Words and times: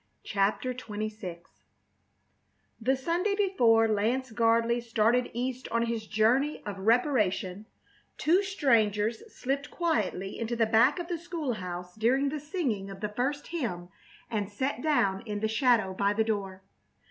CHAPTER 0.23 0.73
XXVI 0.73 1.41
The 2.81 2.95
Sunday 2.95 3.35
before 3.35 3.87
Lance 3.87 4.31
Gardley 4.31 4.81
started 4.81 5.29
East 5.31 5.67
on 5.69 5.83
his 5.85 6.07
journey 6.07 6.63
of 6.65 6.79
reparation 6.79 7.67
two 8.17 8.41
strangers 8.41 9.21
slipped 9.31 9.69
quietly 9.69 10.39
into 10.39 10.55
the 10.55 10.65
back 10.65 10.97
of 10.97 11.07
the 11.07 11.19
school 11.19 11.53
house 11.53 11.93
during 11.93 12.29
the 12.29 12.39
singing 12.39 12.89
of 12.89 13.01
the 13.01 13.09
first 13.09 13.45
hymn 13.49 13.89
and 14.31 14.49
sat 14.49 14.81
down 14.81 15.21
in 15.27 15.39
the 15.39 15.47
shadow 15.47 15.93
by 15.93 16.13
the 16.13 16.23
door. 16.23 16.63